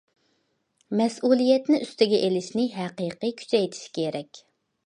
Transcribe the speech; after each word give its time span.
مەسئۇلىيەتنى 1.01 1.79
ئۈستىگە 1.87 2.21
ئېلىشنى 2.29 2.67
ھەقىقىي 2.79 3.37
كۈچەيتىش 3.43 3.87
كېرەك. 4.01 4.43